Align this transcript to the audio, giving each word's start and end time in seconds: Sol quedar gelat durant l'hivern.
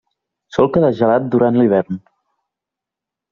Sol 0.55 0.69
quedar 0.77 0.89
gelat 1.01 1.27
durant 1.35 1.61
l'hivern. 1.61 2.01